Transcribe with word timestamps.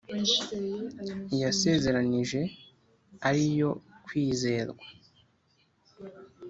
Iyasezeranije 1.33 2.41
ari 3.27 3.41
iyo 3.51 3.71
kwizerwa 4.05 4.85